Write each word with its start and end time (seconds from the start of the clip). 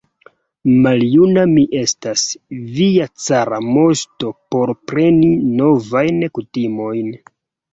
Maljuna 0.85 1.43
mi 1.51 1.65
estas, 1.81 2.23
via 2.79 3.07
cara 3.27 3.61
moŝto, 3.67 4.33
por 4.55 4.75
preni 4.93 5.31
novajn 5.61 6.27
kutimojn! 6.39 7.15